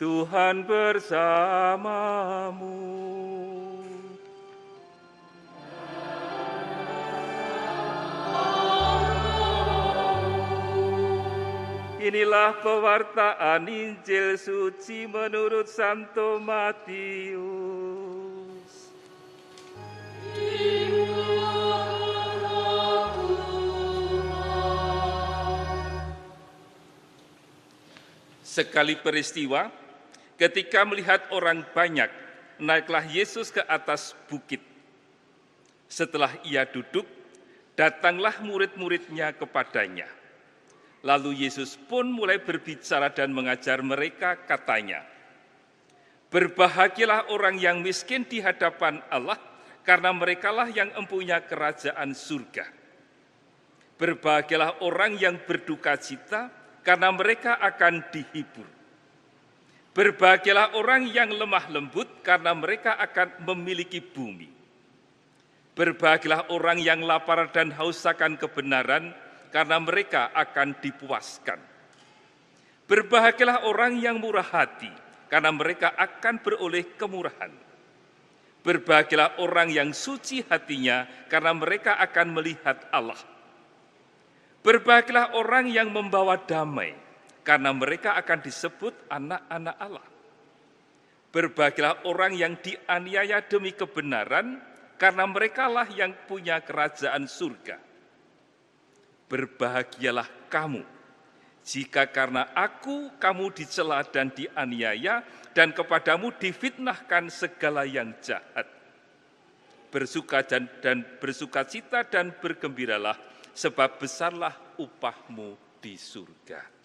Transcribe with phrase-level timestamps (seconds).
[0.00, 1.92] Tuhan bersamamu.
[12.00, 18.08] Inilah pewartaan Injil suci menurut Santo Matius.
[28.40, 29.79] Sekali peristiwa,
[30.40, 32.08] ketika melihat orang banyak,
[32.56, 34.64] naiklah Yesus ke atas bukit.
[35.92, 37.04] Setelah ia duduk,
[37.76, 40.08] datanglah murid-muridnya kepadanya
[41.00, 45.00] Lalu Yesus pun mulai berbicara dan mengajar mereka katanya,
[46.30, 49.40] Berbahagialah orang yang miskin di hadapan Allah,
[49.82, 52.68] karena merekalah yang empunya kerajaan surga.
[53.98, 56.52] Berbahagialah orang yang berduka cita,
[56.86, 58.68] karena mereka akan dihibur.
[59.90, 64.46] Berbahagialah orang yang lemah lembut, karena mereka akan memiliki bumi.
[65.74, 69.10] Berbahagialah orang yang lapar dan haus akan kebenaran,
[69.50, 71.58] karena mereka akan dipuaskan.
[72.86, 74.90] Berbahagialah orang yang murah hati,
[75.26, 77.50] karena mereka akan beroleh kemurahan.
[78.62, 83.18] Berbahagialah orang yang suci hatinya, karena mereka akan melihat Allah.
[84.62, 86.94] Berbahagialah orang yang membawa damai,
[87.42, 90.06] karena mereka akan disebut anak-anak Allah.
[91.30, 94.58] Berbahagialah orang yang dianiaya demi kebenaran,
[95.00, 97.78] karena merekalah yang punya kerajaan surga.
[99.30, 100.82] Berbahagialah kamu
[101.64, 108.66] jika karena aku kamu dicela dan dianiaya dan kepadamu difitnahkan segala yang jahat.
[109.90, 113.18] Bersuka dan, dan bersuka cita dan bergembiralah
[113.54, 116.79] sebab besarlah upahmu di surga.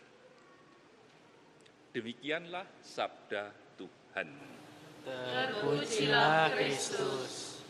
[1.96, 4.28] Demikianlah sabda Tuhan.
[5.08, 7.64] Terpujilah Kristus.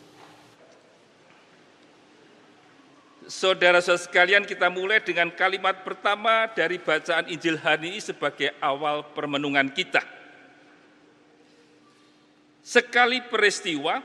[3.29, 9.69] Saudara-saudara sekalian, kita mulai dengan kalimat pertama dari bacaan Injil hari ini sebagai awal permenungan
[9.69, 10.01] kita.
[12.65, 14.01] Sekali peristiwa,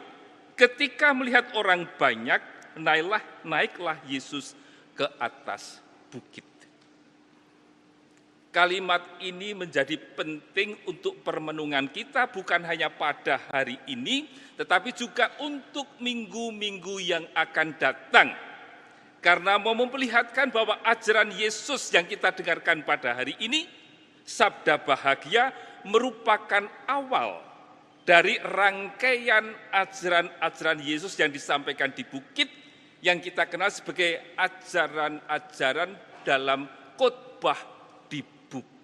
[0.53, 2.45] ketika melihat orang banyak,
[2.77, 4.53] naiklah, naiklah Yesus
[4.93, 5.81] ke atas
[6.13, 6.50] bukit.
[8.51, 14.27] Kalimat ini menjadi penting untuk permenungan kita bukan hanya pada hari ini,
[14.59, 18.35] tetapi juga untuk minggu-minggu yang akan datang.
[19.23, 23.71] Karena mau memperlihatkan bahwa ajaran Yesus yang kita dengarkan pada hari ini,
[24.27, 25.55] sabda bahagia
[25.87, 27.39] merupakan awal
[28.03, 32.51] dari rangkaian ajaran-ajaran Yesus yang disampaikan di bukit
[32.99, 35.95] yang kita kenal sebagai ajaran-ajaran
[36.27, 36.67] dalam
[36.99, 37.80] khotbah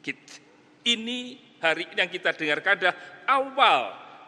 [0.07, 0.39] bukit.
[0.87, 1.19] Ini
[1.59, 2.97] hari ini yang kita dengarkan adalah
[3.27, 3.81] awal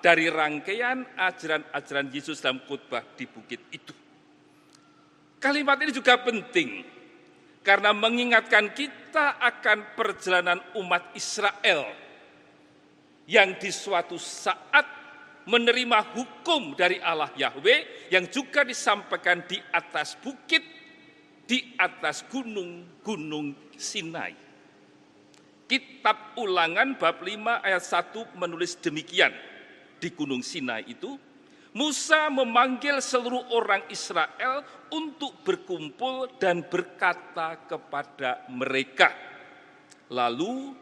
[0.03, 3.95] dari rangkaian ajaran-ajaran Yesus dalam khotbah di bukit itu.
[5.39, 6.83] Kalimat ini juga penting
[7.63, 11.87] karena mengingatkan kita akan perjalanan umat Israel
[13.31, 14.99] yang di suatu saat
[15.47, 20.67] menerima hukum dari Allah Yahweh yang juga disampaikan di atas bukit,
[21.47, 24.48] di atas gunung-gunung Sinai.
[25.69, 29.31] Kitab ulangan bab 5 ayat 1 menulis demikian.
[30.01, 31.21] Di gunung Sinai itu,
[31.77, 39.13] Musa memanggil seluruh orang Israel untuk berkumpul dan berkata kepada mereka.
[40.09, 40.73] Lalu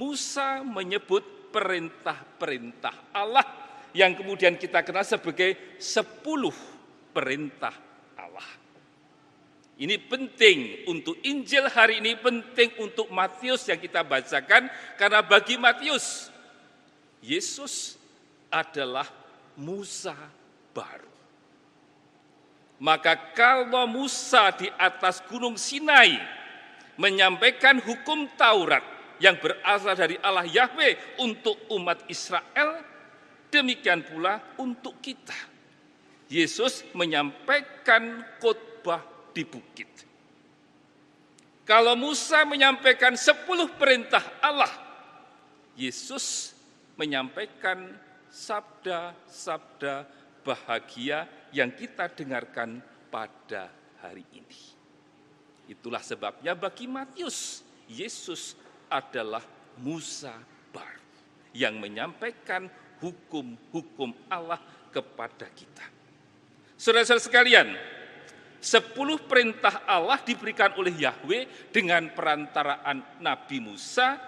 [0.00, 3.44] Musa menyebut perintah-perintah Allah
[3.92, 6.54] yang kemudian kita kenal sebagai sepuluh
[7.12, 7.74] perintah
[8.16, 8.59] Allah.
[9.80, 14.68] Ini penting untuk Injil hari ini, penting untuk Matius yang kita bacakan,
[15.00, 16.28] karena bagi Matius,
[17.24, 17.96] Yesus
[18.52, 19.08] adalah
[19.56, 20.12] Musa
[20.76, 21.08] baru.
[22.76, 26.12] Maka kalau Musa di atas gunung Sinai
[27.00, 28.84] menyampaikan hukum Taurat
[29.16, 32.84] yang berasal dari Allah Yahweh untuk umat Israel,
[33.48, 35.36] demikian pula untuk kita.
[36.28, 39.88] Yesus menyampaikan khotbah di bukit.
[41.66, 44.70] Kalau Musa menyampaikan sepuluh perintah Allah,
[45.78, 46.50] Yesus
[46.98, 47.94] menyampaikan
[48.26, 50.06] sabda-sabda
[50.42, 53.70] bahagia yang kita dengarkan pada
[54.02, 54.60] hari ini.
[55.70, 58.58] Itulah sebabnya bagi Matius, Yesus
[58.90, 59.42] adalah
[59.78, 60.34] Musa
[60.74, 61.06] baru
[61.54, 62.66] yang menyampaikan
[62.98, 64.58] hukum-hukum Allah
[64.90, 65.86] kepada kita.
[66.74, 67.68] Saudara-saudara sekalian,
[68.60, 74.20] sepuluh perintah Allah diberikan oleh Yahweh dengan perantaraan Nabi Musa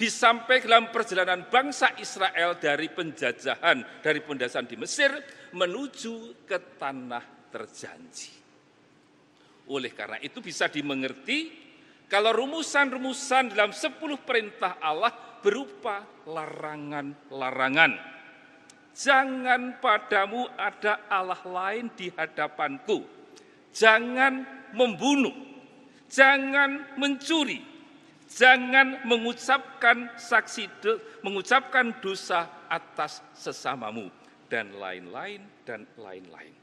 [0.00, 5.12] disampaikan dalam perjalanan bangsa Israel dari penjajahan, dari pendasan di Mesir
[5.52, 8.32] menuju ke tanah terjanji.
[9.68, 11.52] Oleh karena itu bisa dimengerti
[12.08, 15.12] kalau rumusan-rumusan dalam sepuluh perintah Allah
[15.44, 17.92] berupa larangan-larangan.
[18.90, 23.19] Jangan padamu ada Allah lain di hadapanku.
[23.70, 25.34] Jangan membunuh.
[26.10, 27.70] Jangan mencuri
[28.30, 30.86] Jangan mengucapkan saksi
[31.26, 34.06] mengucapkan dosa atas sesamamu
[34.46, 36.54] dan lain-lain dan lain-lain.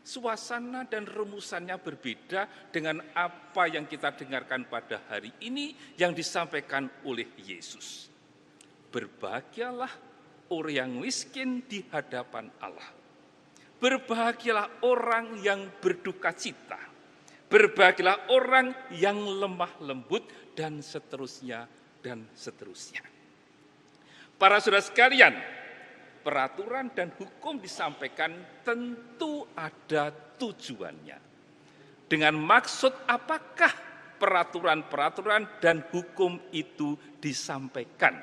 [0.00, 7.28] Suasana dan rumusannya berbeda dengan apa yang kita dengarkan pada hari ini yang disampaikan oleh
[7.36, 8.08] Yesus.
[8.88, 9.92] Berbahagialah
[10.56, 13.05] orang yang miskin di hadapan Allah.
[13.76, 16.80] Berbahagialah orang yang berduka cita.
[17.46, 20.24] Berbahagialah orang yang lemah lembut
[20.56, 21.68] dan seterusnya
[22.00, 23.04] dan seterusnya.
[24.36, 25.32] Para saudara sekalian,
[26.24, 31.18] peraturan dan hukum disampaikan tentu ada tujuannya.
[32.06, 33.72] Dengan maksud apakah
[34.18, 38.18] peraturan-peraturan dan hukum itu disampaikan?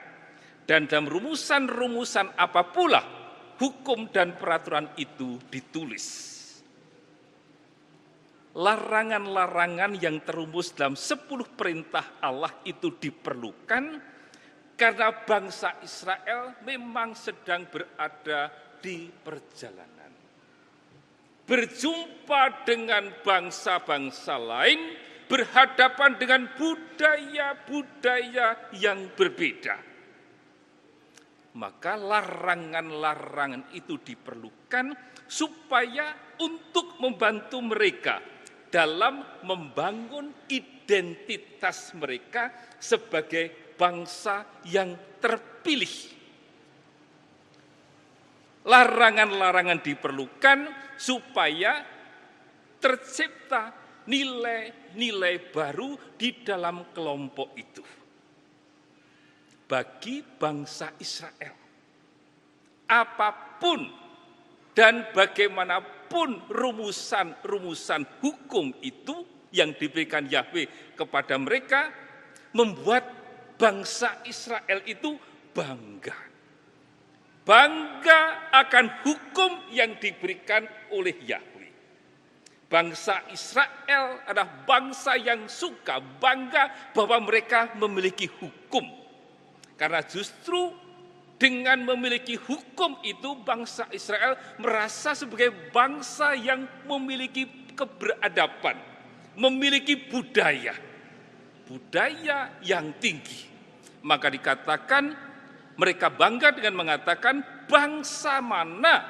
[0.64, 3.23] Dan dalam rumusan-rumusan apa pula
[3.63, 6.33] hukum dan peraturan itu ditulis?
[8.54, 13.98] larangan-larangan yang terumus dalam sepuluh perintah Allah itu diperlukan
[14.77, 20.13] karena bangsa Israel memang sedang berada di perjalanan.
[21.44, 24.95] Berjumpa dengan bangsa-bangsa lain,
[25.27, 29.75] berhadapan dengan budaya-budaya yang berbeda.
[31.54, 34.98] Maka larangan-larangan itu diperlukan
[35.30, 38.18] supaya untuk membantu mereka
[38.74, 42.50] dalam membangun identitas mereka
[42.82, 45.94] sebagai bangsa yang terpilih.
[48.66, 50.60] Larangan-larangan diperlukan
[50.98, 51.86] supaya
[52.82, 53.76] tercipta
[54.10, 58.03] nilai-nilai baru di dalam kelompok itu.
[59.74, 61.58] Bagi bangsa Israel,
[62.86, 63.81] apa pun
[64.78, 71.90] dan bagaimanapun rumusan-rumusan hukum itu yang diberikan Yahweh kepada mereka
[72.54, 73.02] membuat
[73.58, 75.18] bangsa Israel itu
[75.58, 76.22] bangga.
[77.42, 81.74] Bangga akan hukum yang diberikan oleh Yahweh.
[82.69, 89.03] Bangsa Israel adalah bangsa yang suka bangga bahwa mereka memiliki hukum.
[89.78, 90.74] Karena justru
[91.38, 98.80] dengan memiliki hukum itu bangsa Israel merasa sebagai bangsa yang memiliki keberadaban,
[99.36, 100.78] memiliki budaya.
[101.68, 103.50] Budaya yang tinggi.
[104.04, 105.16] Maka dikatakan
[105.80, 109.04] mereka bangga dengan mengatakan bangsa mana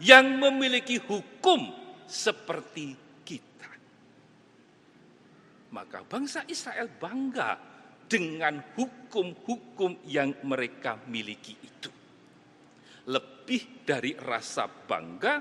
[0.00, 1.68] yang memiliki hukum
[2.08, 2.96] seperti
[3.26, 3.70] kita.
[5.74, 7.71] Maka bangsa Israel bangga
[8.12, 11.88] dengan hukum-hukum yang mereka miliki itu.
[13.08, 15.40] Lebih dari rasa bangga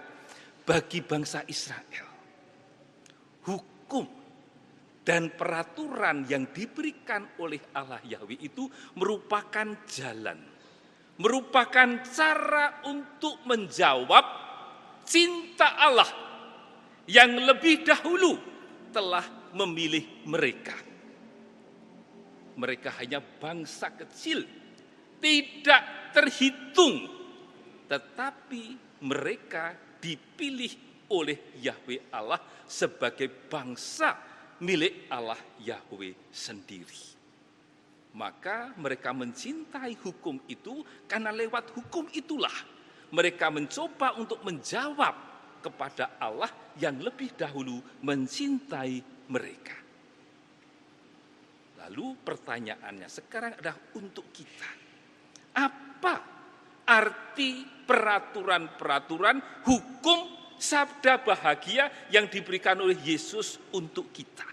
[0.64, 2.08] bagi bangsa Israel.
[3.44, 4.06] Hukum
[5.04, 10.40] dan peraturan yang diberikan oleh Allah Yahweh itu merupakan jalan,
[11.20, 14.24] merupakan cara untuk menjawab
[15.04, 16.08] cinta Allah
[17.04, 18.40] yang lebih dahulu
[18.96, 20.91] telah memilih mereka
[22.62, 24.46] mereka hanya bangsa kecil,
[25.18, 27.10] tidak terhitung,
[27.90, 30.70] tetapi mereka dipilih
[31.10, 32.38] oleh Yahweh Allah
[32.70, 34.14] sebagai bangsa
[34.62, 37.18] milik Allah Yahweh sendiri.
[38.14, 42.54] Maka mereka mencintai hukum itu karena lewat hukum itulah
[43.10, 45.16] mereka mencoba untuk menjawab
[45.66, 49.81] kepada Allah yang lebih dahulu mencintai mereka.
[51.82, 54.70] Lalu pertanyaannya sekarang adalah untuk kita.
[55.58, 56.16] Apa
[56.86, 60.20] arti peraturan-peraturan hukum
[60.62, 64.46] sabda bahagia yang diberikan oleh Yesus untuk kita?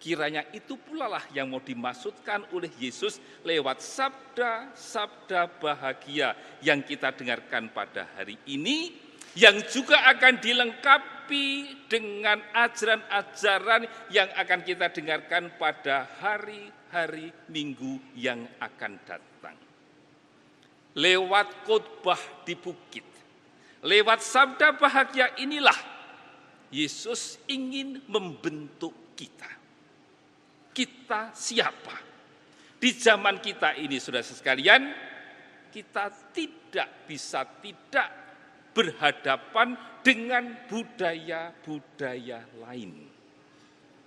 [0.00, 6.32] Kiranya itu pula lah yang mau dimaksudkan oleh Yesus lewat sabda-sabda bahagia
[6.64, 8.96] yang kita dengarkan pada hari ini,
[9.36, 18.50] yang juga akan dilengkapi tapi dengan ajaran-ajaran yang akan kita dengarkan pada hari-hari minggu yang
[18.58, 19.54] akan datang.
[20.98, 23.06] Lewat khotbah di bukit,
[23.86, 25.78] lewat sabda bahagia inilah
[26.74, 29.54] Yesus ingin membentuk kita.
[30.74, 31.94] Kita siapa?
[32.74, 34.82] Di zaman kita ini, sudah sekalian,
[35.70, 38.19] kita tidak bisa tidak
[38.70, 42.92] berhadapan dengan budaya-budaya lain.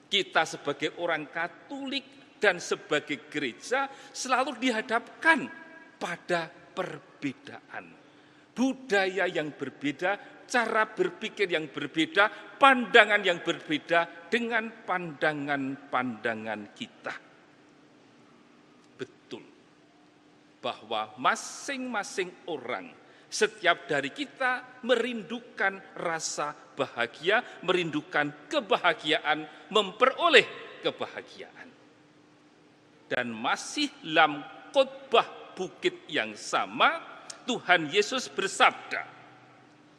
[0.10, 5.48] Kita sebagai orang Katolik dan sebagai gereja selalu dihadapkan
[5.98, 7.86] pada perbedaan.
[8.54, 17.16] Budaya yang berbeda, cara berpikir yang berbeda, pandangan yang berbeda dengan pandangan-pandangan kita.
[18.94, 19.44] Betul
[20.64, 23.03] bahwa masing-masing orang
[23.34, 30.46] setiap dari kita merindukan rasa bahagia, merindukan kebahagiaan, memperoleh
[30.86, 31.68] kebahagiaan.
[33.10, 37.02] Dan masih dalam khotbah bukit yang sama,
[37.50, 39.10] Tuhan Yesus bersabda,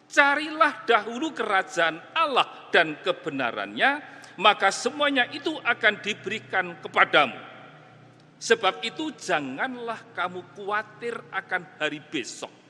[0.06, 3.98] Carilah dahulu kerajaan Allah dan kebenarannya,
[4.38, 7.34] maka semuanya itu akan diberikan kepadamu.
[8.38, 12.63] Sebab itu janganlah kamu khawatir akan hari besok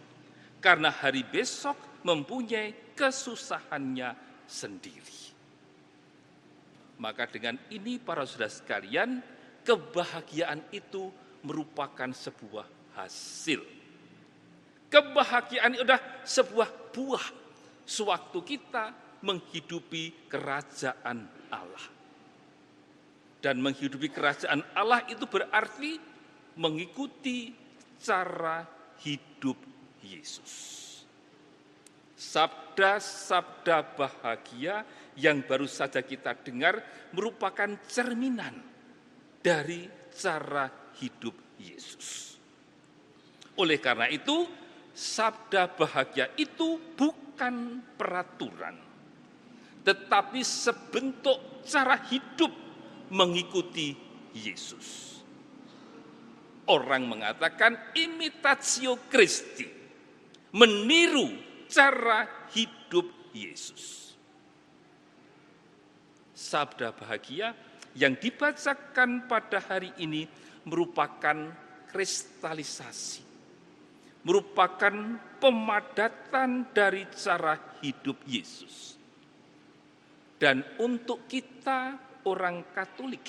[0.65, 1.77] karena hari besok
[2.09, 4.17] mempunyai kesusahannya
[4.49, 5.21] sendiri.
[6.97, 9.21] Maka dengan ini para saudara sekalian,
[9.61, 11.13] kebahagiaan itu
[11.45, 12.65] merupakan sebuah
[12.97, 13.61] hasil.
[14.89, 17.27] Kebahagiaan itu adalah sebuah buah
[17.85, 21.87] sewaktu kita menghidupi kerajaan Allah.
[23.45, 26.01] Dan menghidupi kerajaan Allah itu berarti
[26.57, 27.53] mengikuti
[28.01, 28.65] cara
[29.05, 29.59] hidup
[30.15, 30.53] Yesus.
[32.15, 34.87] Sabda-sabda bahagia
[35.19, 36.79] yang baru saja kita dengar
[37.11, 38.55] merupakan cerminan
[39.43, 42.39] dari cara hidup Yesus.
[43.59, 44.47] Oleh karena itu,
[44.95, 48.79] sabda bahagia itu bukan peraturan,
[49.83, 52.51] tetapi sebentuk cara hidup
[53.11, 53.95] mengikuti
[54.35, 55.19] Yesus.
[56.65, 59.74] Orang mengatakan imitatio Christi
[60.55, 61.35] meniru
[61.67, 64.15] cara hidup Yesus.
[66.31, 67.51] Sabda bahagia
[67.99, 70.31] yang dibacakan pada hari ini
[70.67, 71.51] merupakan
[71.91, 73.23] kristalisasi,
[74.23, 74.95] merupakan
[75.43, 78.95] pemadatan dari cara hidup Yesus.
[80.39, 83.27] Dan untuk kita orang Katolik,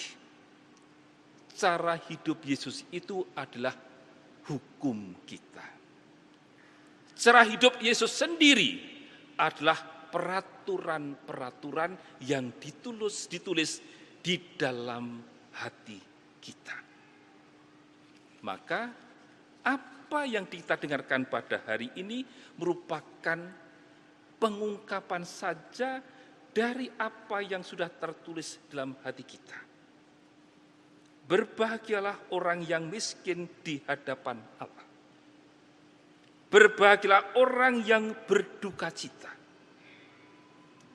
[1.54, 3.74] cara hidup Yesus itu adalah
[4.50, 5.75] hukum kita.
[7.16, 8.76] Cara hidup Yesus sendiri
[9.40, 9.80] adalah
[10.12, 13.80] peraturan-peraturan yang ditulis ditulis
[14.20, 15.24] di dalam
[15.56, 16.00] hati
[16.44, 16.76] kita.
[18.44, 18.92] Maka
[19.66, 22.22] apa yang kita dengarkan pada hari ini
[22.60, 23.40] merupakan
[24.38, 26.04] pengungkapan saja
[26.56, 29.60] dari apa yang sudah tertulis dalam hati kita.
[31.26, 34.86] Berbahagialah orang yang miskin di hadapan Allah.
[36.56, 39.28] Berbahagialah orang yang berduka cita.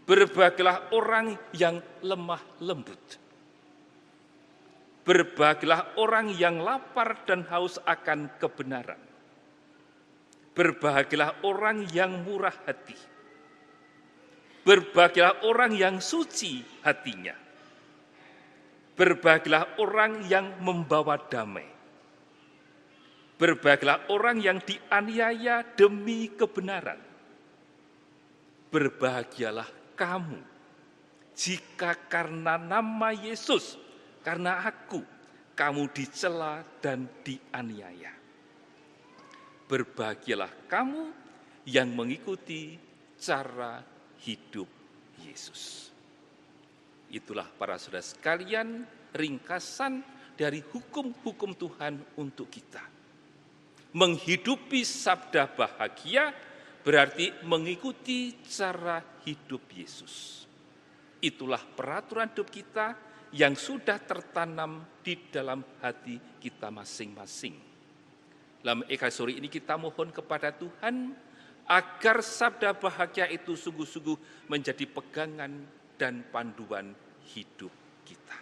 [0.08, 3.20] Berbahagialah orang yang lemah lembut.
[5.04, 8.96] Berbahagialah orang yang lapar dan haus akan kebenaran.
[10.56, 12.96] Berbahagialah orang yang murah hati.
[14.64, 17.36] Berbahagialah orang yang suci hatinya.
[18.96, 21.79] Berbahagialah orang yang membawa damai
[23.40, 27.00] Berbahagialah orang yang dianiaya demi kebenaran.
[28.68, 30.44] Berbahagialah kamu
[31.32, 33.80] jika karena nama Yesus,
[34.20, 35.00] karena aku,
[35.56, 38.12] kamu dicela dan dianiaya.
[39.64, 41.08] Berbahagialah kamu
[41.64, 42.76] yang mengikuti
[43.16, 43.80] cara
[44.20, 44.68] hidup
[45.24, 45.88] Yesus.
[47.08, 48.84] Itulah para saudara sekalian
[49.16, 50.04] ringkasan
[50.36, 52.99] dari hukum-hukum Tuhan untuk kita
[53.90, 56.30] Menghidupi sabda bahagia
[56.80, 60.46] berarti mengikuti cara hidup Yesus.
[61.20, 62.96] Itulah peraturan hidup kita
[63.36, 67.54] yang sudah tertanam di dalam hati kita masing-masing.
[68.60, 71.14] Dalam Eka sore ini kita mohon kepada Tuhan
[71.70, 75.52] agar sabda bahagia itu sungguh-sungguh menjadi pegangan
[75.94, 76.96] dan panduan
[77.36, 77.70] hidup
[78.02, 78.39] kita.